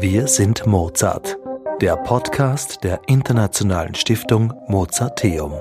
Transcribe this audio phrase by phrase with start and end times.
[0.00, 1.38] Wir sind Mozart,
[1.80, 5.52] der Podcast der Internationalen Stiftung Mozarteum.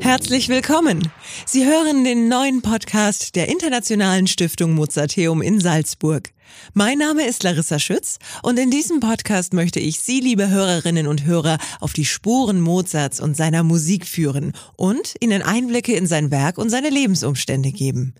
[0.00, 1.12] Herzlich willkommen.
[1.44, 6.30] Sie hören den neuen Podcast der Internationalen Stiftung Mozarteum in Salzburg.
[6.72, 11.26] Mein Name ist Larissa Schütz und in diesem Podcast möchte ich Sie, liebe Hörerinnen und
[11.26, 16.56] Hörer, auf die Spuren Mozarts und seiner Musik führen und Ihnen Einblicke in sein Werk
[16.56, 18.14] und seine Lebensumstände geben.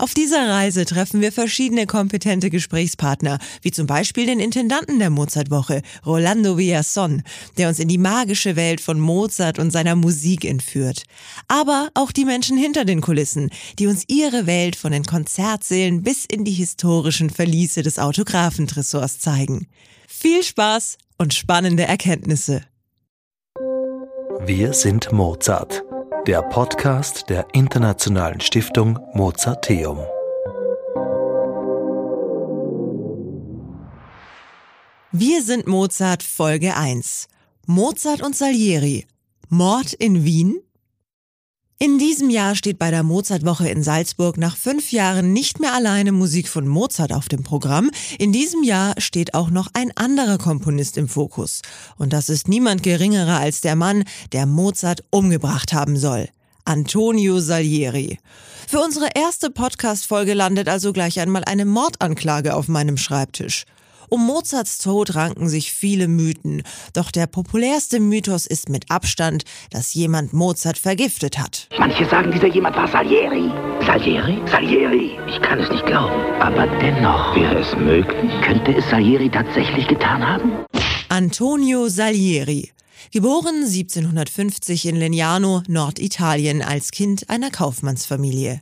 [0.00, 5.82] Auf dieser Reise treffen wir verschiedene kompetente Gesprächspartner, wie zum Beispiel den Intendanten der Mozartwoche,
[6.06, 7.22] Rolando Villason,
[7.58, 11.02] der uns in die magische Welt von Mozart und seiner Musik entführt.
[11.48, 16.24] Aber auch die Menschen hinter den Kulissen, die uns ihre Welt von den Konzertsälen bis
[16.24, 19.66] in die historischen Verliese des Autographentresors zeigen.
[20.08, 22.62] Viel Spaß und spannende Erkenntnisse.
[24.46, 25.84] Wir sind Mozart
[26.26, 29.98] der Podcast der Internationalen Stiftung Mozarteum.
[35.12, 37.26] Wir sind Mozart Folge 1.
[37.66, 39.06] Mozart und Salieri.
[39.48, 40.60] Mord in Wien?
[41.82, 46.12] In diesem Jahr steht bei der Mozartwoche in Salzburg nach fünf Jahren nicht mehr alleine
[46.12, 47.90] Musik von Mozart auf dem Programm.
[48.18, 51.62] In diesem Jahr steht auch noch ein anderer Komponist im Fokus.
[51.96, 56.28] Und das ist niemand geringerer als der Mann, der Mozart umgebracht haben soll.
[56.66, 58.18] Antonio Salieri.
[58.68, 63.64] Für unsere erste Podcast-Folge landet also gleich einmal eine Mordanklage auf meinem Schreibtisch.
[64.10, 69.94] Um Mozarts Tod ranken sich viele Mythen, doch der populärste Mythos ist mit Abstand, dass
[69.94, 71.68] jemand Mozart vergiftet hat.
[71.78, 73.52] Manche sagen, dieser jemand war Salieri.
[73.86, 74.42] Salieri?
[74.50, 75.16] Salieri.
[75.28, 76.20] Ich kann es nicht glauben.
[76.40, 78.32] Aber dennoch wäre es möglich.
[78.42, 80.52] Könnte es Salieri tatsächlich getan haben?
[81.08, 82.72] Antonio Salieri.
[83.12, 88.60] Geboren 1750 in Legnano, Norditalien, als Kind einer Kaufmannsfamilie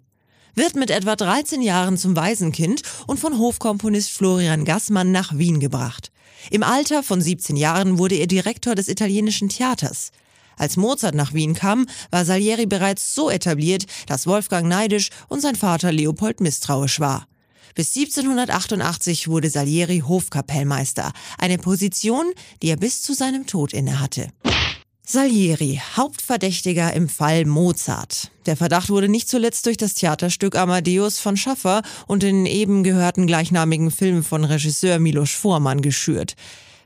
[0.59, 6.11] wird mit etwa 13 Jahren zum Waisenkind und von Hofkomponist Florian Gassmann nach Wien gebracht.
[6.51, 10.11] Im Alter von 17 Jahren wurde er Direktor des italienischen Theaters.
[10.57, 15.55] Als Mozart nach Wien kam, war Salieri bereits so etabliert, dass Wolfgang neidisch und sein
[15.55, 17.29] Vater Leopold misstrauisch war.
[17.77, 22.27] Bis 1788 wurde Salieri Hofkapellmeister, eine Position,
[22.63, 24.33] die er bis zu seinem Tod innehatte.
[25.11, 28.31] Salieri, Hauptverdächtiger im Fall Mozart.
[28.45, 33.27] Der Verdacht wurde nicht zuletzt durch das Theaterstück Amadeus von Schaffer und den eben gehörten
[33.27, 36.35] gleichnamigen Film von Regisseur Milos Forman geschürt.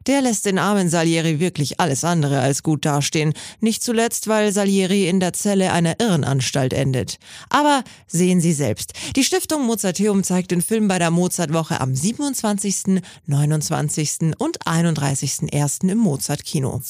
[0.07, 5.09] Der lässt den armen Salieri wirklich alles andere als gut dastehen, nicht zuletzt, weil Salieri
[5.09, 7.19] in der Zelle einer Irrenanstalt endet.
[7.49, 13.03] Aber sehen Sie selbst, die Stiftung Mozarteum zeigt den Film bei der Mozartwoche am 27.,
[13.27, 14.37] 29.
[14.39, 15.89] und 31.01.
[15.89, 16.83] im Mozartkino.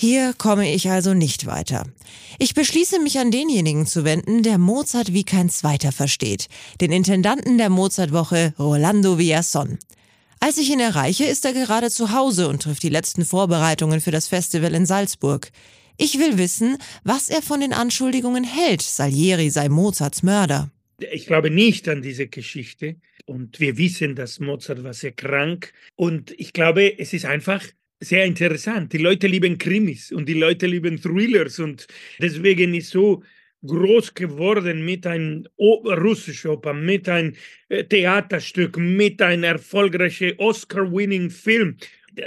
[0.00, 1.84] Hier komme ich also nicht weiter.
[2.38, 6.46] Ich beschließe mich an denjenigen zu wenden, der Mozart wie kein zweiter versteht,
[6.80, 9.80] den Intendanten der Mozartwoche Rolando Villason.
[10.38, 14.12] Als ich ihn erreiche, ist er gerade zu Hause und trifft die letzten Vorbereitungen für
[14.12, 15.50] das Festival in Salzburg.
[15.96, 20.70] Ich will wissen, was er von den Anschuldigungen hält, Salieri sei Mozarts Mörder.
[21.10, 26.32] Ich glaube nicht an diese Geschichte und wir wissen, dass Mozart war sehr krank und
[26.38, 27.64] ich glaube, es ist einfach
[28.00, 28.92] sehr interessant.
[28.92, 31.86] Die Leute lieben Krimis und die Leute lieben Thrillers und
[32.20, 33.22] deswegen ist so
[33.66, 37.34] groß geworden mit einem russischen Oper, mit einem
[37.68, 41.76] äh, Theaterstück, mit einem erfolgreichen Oscar-winning Film.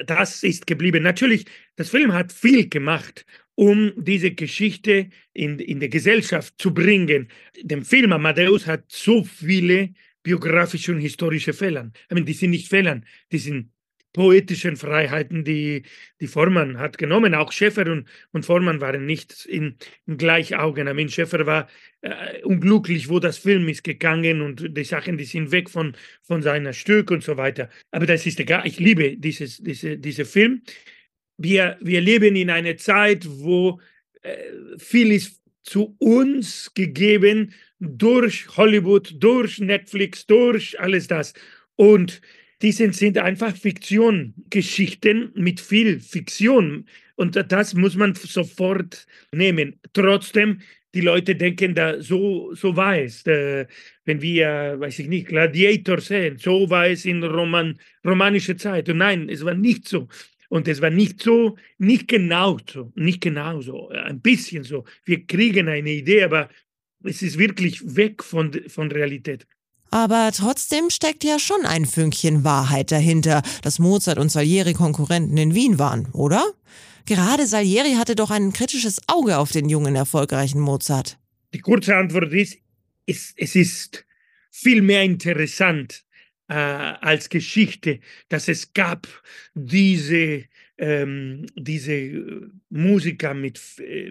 [0.05, 1.03] Das ist geblieben.
[1.03, 1.45] Natürlich,
[1.75, 7.29] das Film hat viel gemacht, um diese Geschichte in, in die Gesellschaft zu bringen.
[7.61, 9.93] Der Film Amadeus hat so viele
[10.23, 11.91] biografische und historische Fehler.
[11.93, 13.71] Ich meine, die sind nicht Fehler, die sind
[14.13, 15.83] poetischen Freiheiten, die,
[16.19, 17.33] die Forman hat genommen.
[17.33, 20.87] Auch Schäfer und, und Forman waren nicht in, in Gleichaugen.
[20.87, 21.67] Ich meine, Schäfer war
[22.01, 26.41] äh, unglücklich, wo das Film ist gegangen und die Sachen, die sind weg von, von
[26.41, 27.69] seiner Stück und so weiter.
[27.91, 28.65] Aber das ist egal.
[28.65, 30.61] Ich liebe dieses, diese, diese Film.
[31.37, 33.79] Wir, wir leben in einer Zeit, wo
[34.21, 34.35] äh,
[34.77, 41.33] viel ist zu uns gegeben durch Hollywood, durch Netflix, durch alles das.
[41.75, 42.21] Und
[42.61, 46.85] diese sind einfach Fiktion, Geschichten mit viel Fiktion.
[47.15, 49.79] Und das muss man sofort nehmen.
[49.93, 50.61] Trotzdem,
[50.93, 53.25] die Leute denken, da so, so war es.
[53.25, 53.67] Äh,
[54.05, 58.89] wenn wir, weiß ich nicht, Gladiator sehen, so war es in Roman, romanischer Zeit.
[58.89, 60.07] Und nein, es war nicht so.
[60.49, 64.83] Und es war nicht so, nicht genau so, nicht genau so, ein bisschen so.
[65.05, 66.49] Wir kriegen eine Idee, aber
[67.03, 69.47] es ist wirklich weg von, von Realität.
[69.91, 75.53] Aber trotzdem steckt ja schon ein Fünkchen Wahrheit dahinter, dass Mozart und Salieri Konkurrenten in
[75.53, 76.53] Wien waren, oder?
[77.05, 81.17] Gerade Salieri hatte doch ein kritisches Auge auf den jungen, erfolgreichen Mozart.
[81.53, 82.57] Die kurze Antwort ist,
[83.05, 84.05] es, es ist
[84.49, 86.05] viel mehr interessant,
[86.47, 87.99] äh, als Geschichte,
[88.29, 89.07] dass es gab
[89.53, 90.45] diese,
[90.77, 93.59] ähm, diese Musiker mit,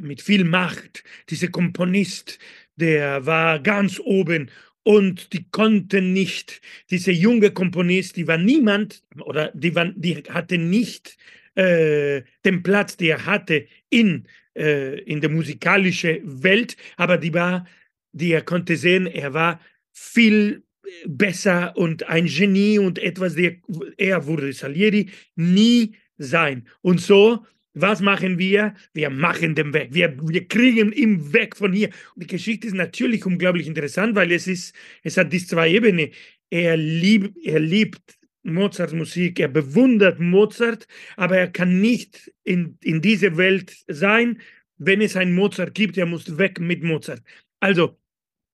[0.00, 2.38] mit viel Macht, diese Komponist,
[2.76, 4.50] der war ganz oben
[4.82, 6.60] und die konnten nicht,
[6.90, 11.16] diese junge Komponist, die war niemand oder die, war, die hatte nicht
[11.54, 17.66] äh, den Platz, den er hatte in, äh, in der musikalischen Welt, aber die war,
[18.12, 19.60] die er konnte sehen, er war
[19.92, 20.62] viel
[21.06, 23.56] besser und ein Genie und etwas, der,
[23.96, 26.66] er wurde Salieri nie sein.
[26.80, 27.44] Und so
[27.74, 28.74] was machen wir?
[28.92, 29.90] Wir machen den weg.
[29.92, 31.90] Wir, wir kriegen ihn weg von hier.
[32.14, 36.10] Und die Geschichte ist natürlich unglaublich interessant, weil es ist, es hat diese zwei Ebenen.
[36.50, 40.86] Er liebt, er liebt Mozarts Musik, er bewundert Mozart,
[41.16, 44.40] aber er kann nicht in, in diese Welt sein,
[44.78, 47.22] wenn es einen Mozart gibt, er muss weg mit Mozart.
[47.60, 47.98] Also,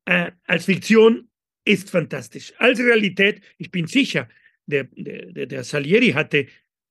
[0.07, 1.29] äh, als Fiktion
[1.65, 2.53] ist fantastisch.
[2.59, 4.29] Als Realität, ich bin sicher,
[4.67, 6.47] der, der, der Salieri hatte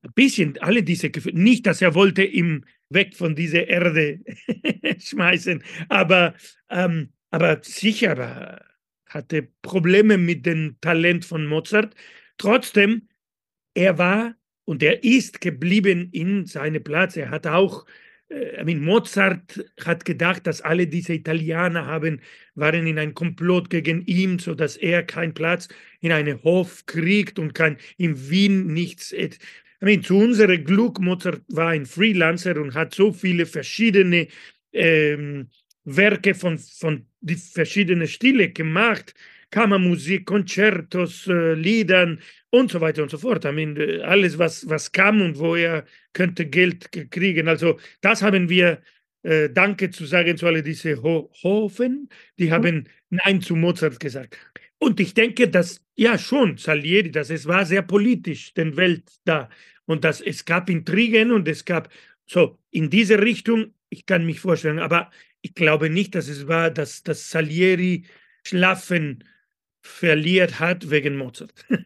[0.06, 4.19] ein bisschen alle diese Gefühle, nicht, dass er wollte ihm weg von dieser Erde
[5.00, 6.36] schmeißen, aber,
[6.69, 8.62] ähm, aber sicher aber
[9.07, 11.96] hatte Probleme mit dem Talent von Mozart.
[12.38, 13.07] Trotzdem,
[13.74, 14.36] er war
[14.66, 17.16] und er ist geblieben in seinem Platz.
[17.16, 17.86] Er hat auch,
[18.30, 22.22] äh, I Mozart hat gedacht, dass alle diese Italiener haben,
[22.56, 25.69] waren in einem Komplott gegen ihn, so dass er keinen Platz
[26.02, 29.12] in einem Hof kriegt und kann in Wien nichts
[29.81, 34.27] I mean, zu unserem Glück, Mozart war ein Freelancer und hat so viele verschiedene
[34.74, 35.50] ähm,
[35.83, 39.13] Werke von, von die verschiedenen Stile gemacht.
[39.51, 42.19] Kammermusik, Konzertos, äh, Liedern
[42.50, 43.45] und so weiter und so fort.
[43.45, 47.48] I mean, äh, alles, was, was kam und wo er könnte Geld kriegen.
[47.48, 48.81] Also das haben wir,
[49.24, 54.38] äh, danke zu sagen zu all diese Ho Hofen, die haben Nein zu Mozart gesagt.
[54.77, 59.50] Und ich denke, dass ja schon Salieri, dass es war sehr politisch, den Welt da.
[59.86, 61.89] Und dass es gab Intrigen und es gab
[62.25, 65.12] so in diese Richtung, ich kann mich vorstellen, aber
[65.42, 68.06] ich glaube nicht, dass es war, dass, dass Salieri
[68.45, 69.24] Schlafen
[69.81, 71.54] verliert hat wegen Mozart.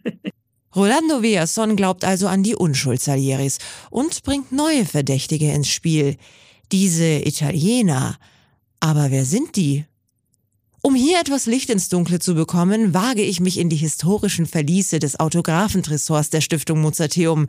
[0.75, 3.57] Rolando Villason glaubt also an die Unschuld Salieris
[3.89, 6.15] und bringt neue Verdächtige ins Spiel.
[6.71, 8.19] Diese Italiener.
[8.79, 9.85] Aber wer sind die?
[10.81, 14.99] Um hier etwas Licht ins Dunkle zu bekommen, wage ich mich in die historischen Verliese
[14.99, 17.47] des Autographentresors der Stiftung Mozarteum.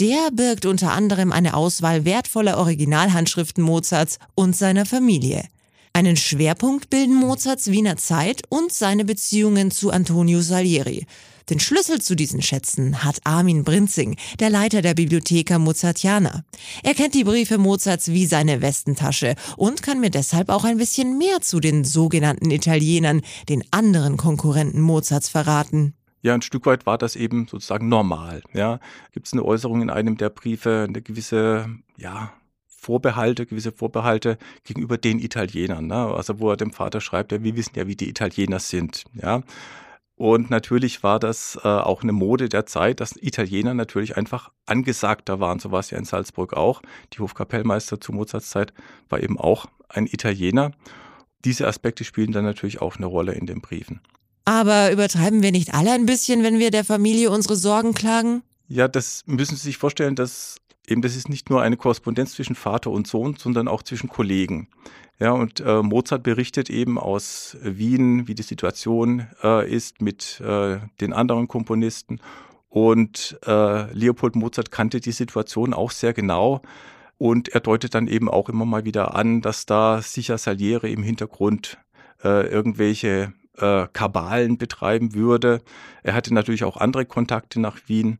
[0.00, 5.44] Der birgt unter anderem eine Auswahl wertvoller Originalhandschriften Mozarts und seiner Familie.
[5.92, 11.06] Einen Schwerpunkt bilden Mozarts Wiener Zeit und seine Beziehungen zu Antonio Salieri.
[11.50, 16.44] Den Schlüssel zu diesen Schätzen hat Armin Brinzing, der Leiter der Bibliotheca Mozartiana.
[16.82, 21.18] Er kennt die Briefe Mozarts wie seine Westentasche und kann mir deshalb auch ein bisschen
[21.18, 23.20] mehr zu den sogenannten Italienern,
[23.50, 25.92] den anderen Konkurrenten Mozarts verraten.
[26.22, 28.42] Ja, ein Stück weit war das eben sozusagen normal.
[28.54, 28.80] Ja,
[29.12, 31.66] gibt es eine Äußerung in einem der Briefe, eine gewisse,
[31.98, 32.32] ja,
[32.66, 35.86] Vorbehalte, gewisse Vorbehalte gegenüber den Italienern.
[35.86, 35.94] Ne?
[35.94, 39.04] Also wo er dem Vater schreibt, ja, wir wissen ja, wie die Italiener sind.
[39.14, 39.42] Ja.
[40.16, 45.40] Und natürlich war das äh, auch eine Mode der Zeit, dass Italiener natürlich einfach angesagter
[45.40, 45.58] waren.
[45.58, 46.82] So war es ja in Salzburg auch.
[47.12, 48.72] Die Hofkapellmeister zu Mozarts Zeit
[49.08, 50.70] war eben auch ein Italiener.
[51.44, 54.00] Diese Aspekte spielen dann natürlich auch eine Rolle in den Briefen.
[54.44, 58.42] Aber übertreiben wir nicht alle ein bisschen, wenn wir der Familie unsere Sorgen klagen?
[58.68, 60.56] Ja, das müssen Sie sich vorstellen, dass
[60.88, 64.68] eben das ist nicht nur eine Korrespondenz zwischen Vater und Sohn, sondern auch zwischen Kollegen.
[65.20, 70.78] Ja, und äh, Mozart berichtet eben aus Wien, wie die Situation äh, ist mit äh,
[71.00, 72.20] den anderen Komponisten.
[72.68, 76.62] Und äh, Leopold Mozart kannte die Situation auch sehr genau.
[77.16, 81.04] Und er deutet dann eben auch immer mal wieder an, dass da sicher Salieri im
[81.04, 81.78] Hintergrund
[82.24, 85.62] äh, irgendwelche äh, Kabalen betreiben würde.
[86.02, 88.18] Er hatte natürlich auch andere Kontakte nach Wien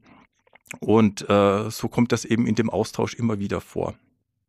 [0.80, 3.94] und äh, so kommt das eben in dem Austausch immer wieder vor.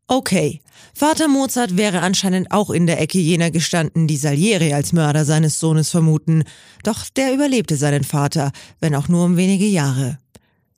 [0.07, 0.61] Okay,
[0.93, 5.59] Vater Mozart wäre anscheinend auch in der Ecke jener gestanden, die Salieri als Mörder seines
[5.59, 6.43] Sohnes vermuten.
[6.83, 10.19] Doch der überlebte seinen Vater, wenn auch nur um wenige Jahre.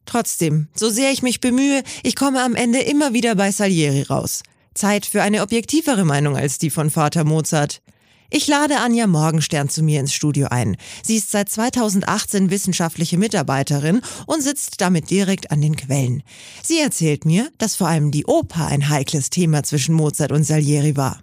[0.05, 4.43] Trotzdem, so sehr ich mich bemühe, ich komme am Ende immer wieder bei Salieri raus.
[4.73, 7.81] Zeit für eine objektivere Meinung als die von Vater Mozart.
[8.29, 10.75] Ich lade Anja Morgenstern zu mir ins Studio ein.
[11.01, 16.23] Sie ist seit 2018 wissenschaftliche Mitarbeiterin und sitzt damit direkt an den Quellen.
[16.61, 20.97] Sie erzählt mir, dass vor allem die Oper ein heikles Thema zwischen Mozart und Salieri
[20.97, 21.21] war.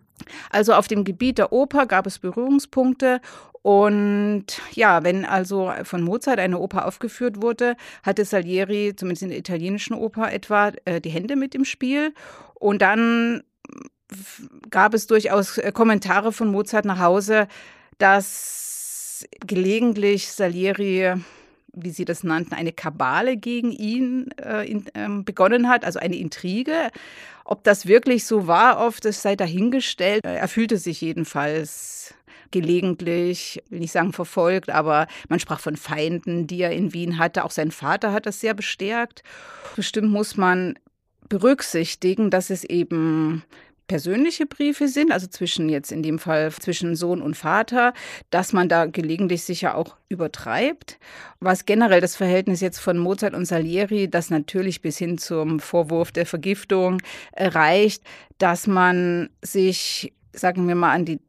[0.48, 3.20] Also auf dem Gebiet der Oper gab es Berührungspunkte
[3.60, 9.38] und ja, wenn also von Mozart eine Oper aufgeführt wurde, hatte Salieri, zumindest in der
[9.38, 12.14] italienischen Oper etwa, äh, die Hände mit im Spiel.
[12.54, 13.42] Und dann
[14.70, 17.48] gab es durchaus äh, Kommentare von Mozart nach Hause,
[17.98, 21.14] dass gelegentlich Salieri
[21.76, 26.16] wie Sie das nannten, eine Kabale gegen ihn äh, in, ähm, begonnen hat, also eine
[26.16, 26.90] Intrige.
[27.44, 30.24] Ob das wirklich so war, oft ist sei dahingestellt.
[30.24, 32.14] Er fühlte sich jedenfalls
[32.50, 37.44] gelegentlich, will nicht sagen verfolgt, aber man sprach von Feinden, die er in Wien hatte.
[37.44, 39.22] Auch sein Vater hat das sehr bestärkt.
[39.74, 40.78] Bestimmt muss man
[41.28, 43.42] berücksichtigen, dass es eben
[43.86, 47.92] persönliche Briefe sind, also zwischen jetzt in dem Fall zwischen Sohn und Vater,
[48.30, 50.98] dass man da gelegentlich sicher auch übertreibt.
[51.40, 56.12] Was generell das Verhältnis jetzt von Mozart und Salieri, das natürlich bis hin zum Vorwurf
[56.12, 57.02] der Vergiftung
[57.36, 58.02] reicht,
[58.38, 61.20] dass man sich, sagen wir mal, an die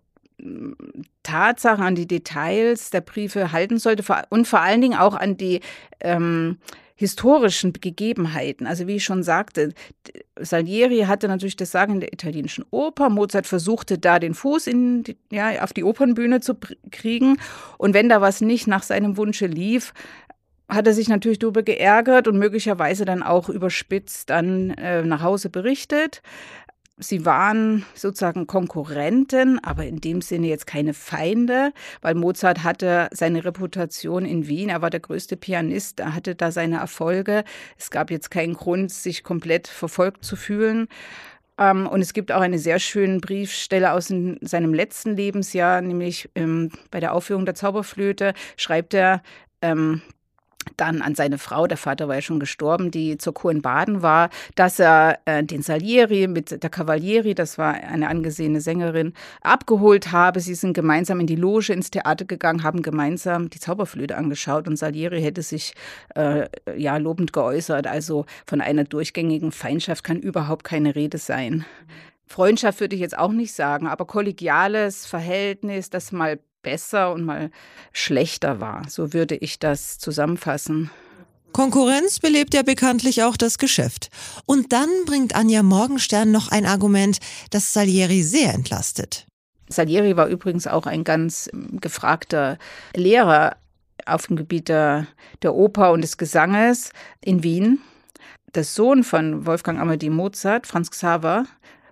[1.24, 5.62] Tatsachen, an die Details der Briefe halten sollte und vor allen Dingen auch an die
[6.01, 6.57] ähm,
[6.95, 8.65] historischen Gegebenheiten.
[8.65, 9.73] Also wie ich schon sagte,
[10.39, 13.09] Salieri hatte natürlich das Sagen in der italienischen Oper.
[13.09, 16.55] Mozart versuchte da den Fuß in ja, auf die Opernbühne zu
[16.91, 17.37] kriegen.
[17.77, 19.93] Und wenn da was nicht nach seinem Wunsche lief,
[20.67, 25.49] hat er sich natürlich darüber geärgert und möglicherweise dann auch überspitzt dann äh, nach Hause
[25.49, 26.21] berichtet.
[26.97, 33.43] Sie waren sozusagen Konkurrenten, aber in dem Sinne jetzt keine Feinde, weil Mozart hatte seine
[33.43, 34.69] Reputation in Wien.
[34.69, 37.43] Er war der größte Pianist, er hatte da seine Erfolge.
[37.77, 40.87] Es gab jetzt keinen Grund, sich komplett verfolgt zu fühlen.
[41.57, 46.71] Ähm, und es gibt auch eine sehr schöne Briefstelle aus seinem letzten Lebensjahr, nämlich ähm,
[46.91, 49.21] bei der Aufführung der Zauberflöte schreibt er,
[49.61, 50.01] ähm,
[50.77, 54.01] dann an seine Frau, der Vater war ja schon gestorben, die zur Kur in Baden
[54.01, 60.12] war, dass er äh, den Salieri mit der Cavalieri, das war eine angesehene Sängerin, abgeholt
[60.12, 60.39] habe.
[60.39, 64.77] Sie sind gemeinsam in die Loge ins Theater gegangen, haben gemeinsam die Zauberflöte angeschaut und
[64.77, 65.74] Salieri hätte sich
[66.15, 67.88] äh, ja lobend geäußert.
[67.88, 71.65] Also von einer durchgängigen Feindschaft kann überhaupt keine Rede sein.
[72.27, 77.51] Freundschaft würde ich jetzt auch nicht sagen, aber kollegiales Verhältnis, das mal besser und mal
[77.93, 78.89] schlechter war.
[78.89, 80.89] So würde ich das zusammenfassen.
[81.53, 84.10] Konkurrenz belebt ja bekanntlich auch das Geschäft.
[84.45, 87.19] Und dann bringt Anja Morgenstern noch ein Argument,
[87.51, 89.25] das Salieri sehr entlastet.
[89.69, 92.57] Salieri war übrigens auch ein ganz ähm, gefragter
[92.93, 93.55] Lehrer
[94.05, 95.07] auf dem Gebiet der,
[95.43, 96.91] der Oper und des Gesanges
[97.22, 97.79] in Wien.
[98.53, 101.45] Der Sohn von Wolfgang Amadeus Mozart, Franz Xaver,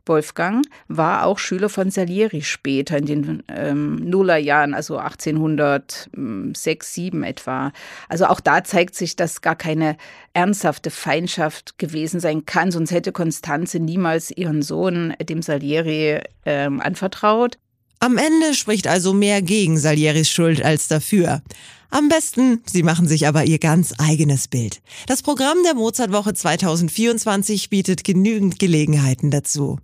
[0.05, 7.71] Wolfgang war auch Schüler von Salieri später in den ähm, Nullerjahren, also 1806, 7 etwa.
[8.09, 9.97] Also auch da zeigt sich, dass gar keine
[10.33, 17.57] ernsthafte Feindschaft gewesen sein kann, sonst hätte Konstanze niemals ihren Sohn dem Salieri ähm, anvertraut.
[17.99, 21.41] Am Ende spricht also mehr gegen Salieris Schuld als dafür.
[21.89, 24.81] Am besten, Sie machen sich aber Ihr ganz eigenes Bild.
[25.07, 29.77] Das Programm der Mozartwoche 2024 bietet genügend Gelegenheiten dazu.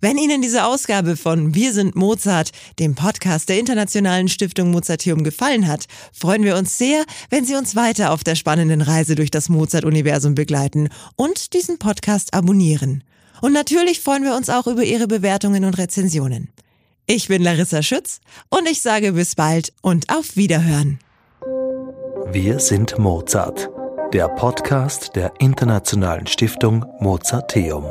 [0.00, 5.66] Wenn Ihnen diese Ausgabe von Wir sind Mozart, dem Podcast der Internationalen Stiftung Mozarteum gefallen
[5.66, 9.48] hat, freuen wir uns sehr, wenn Sie uns weiter auf der spannenden Reise durch das
[9.48, 13.04] Mozart-Universum begleiten und diesen Podcast abonnieren.
[13.40, 16.50] Und natürlich freuen wir uns auch über Ihre Bewertungen und Rezensionen.
[17.06, 20.98] Ich bin Larissa Schütz und ich sage bis bald und auf Wiederhören.
[22.32, 23.70] Wir sind Mozart,
[24.12, 27.86] der Podcast der Internationalen Stiftung Mozarteum.